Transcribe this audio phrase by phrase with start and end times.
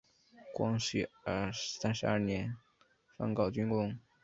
[0.51, 1.07] 光绪
[1.53, 2.57] 三十二年
[3.17, 3.99] 方告竣工。